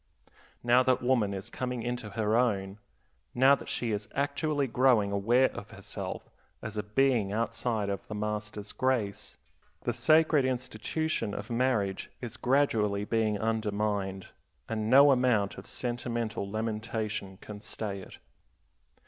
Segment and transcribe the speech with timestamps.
[0.63, 2.79] Now that woman is coming into her own,
[3.35, 6.27] now that she is actually growing aware of herself
[6.59, 9.37] as a being outside of the master's grace,
[9.81, 14.29] the sacred institution of marriage is gradually being undermined,
[14.67, 18.17] and no amount of sentimental lamentation can stay it.